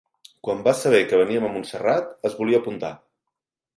Quan 0.45 0.61
va 0.67 0.73
saber 0.77 1.01
que 1.11 1.19
veníem 1.21 1.45
a 1.49 1.53
Montserrat 1.57 2.09
es 2.31 2.39
volia 2.41 2.63
apuntar. 2.63 2.91